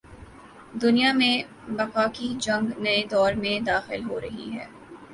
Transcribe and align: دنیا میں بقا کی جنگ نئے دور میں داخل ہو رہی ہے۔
دنیا 0.73 1.11
میں 1.13 1.35
بقا 1.69 2.05
کی 2.13 2.33
جنگ 2.39 2.71
نئے 2.77 3.03
دور 3.11 3.33
میں 3.33 3.59
داخل 3.59 4.03
ہو 4.09 4.19
رہی 4.21 4.51
ہے۔ 4.51 4.65